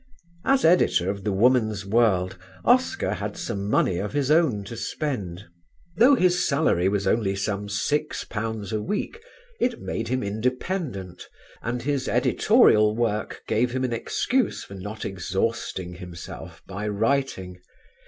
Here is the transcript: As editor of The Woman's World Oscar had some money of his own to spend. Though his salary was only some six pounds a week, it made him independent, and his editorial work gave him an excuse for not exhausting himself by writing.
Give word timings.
As 0.45 0.65
editor 0.65 1.11
of 1.11 1.23
The 1.23 1.31
Woman's 1.31 1.85
World 1.85 2.35
Oscar 2.65 3.13
had 3.13 3.37
some 3.37 3.69
money 3.69 3.99
of 3.99 4.13
his 4.13 4.31
own 4.31 4.63
to 4.63 4.75
spend. 4.75 5.45
Though 5.95 6.15
his 6.15 6.43
salary 6.43 6.89
was 6.89 7.05
only 7.05 7.35
some 7.35 7.69
six 7.69 8.23
pounds 8.23 8.73
a 8.73 8.81
week, 8.81 9.21
it 9.59 9.79
made 9.79 10.07
him 10.07 10.23
independent, 10.23 11.27
and 11.61 11.83
his 11.83 12.07
editorial 12.07 12.95
work 12.95 13.43
gave 13.47 13.73
him 13.73 13.83
an 13.83 13.93
excuse 13.93 14.63
for 14.63 14.73
not 14.73 15.05
exhausting 15.05 15.93
himself 15.93 16.63
by 16.65 16.87
writing. 16.87 17.59